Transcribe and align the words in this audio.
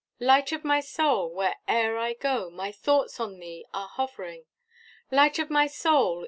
Light 0.19 0.51
of 0.51 0.63
my 0.63 0.79
soul! 0.79 1.29
where'er 1.31 1.95
I 1.99 2.15
go, 2.15 2.49
My 2.49 2.71
thoughts 2.71 3.19
on 3.19 3.37
thee 3.37 3.67
are 3.71 3.87
hov'ring; 3.87 4.45
Light 5.11 5.37
of 5.37 5.51
my 5.51 5.67
soul! 5.67 6.19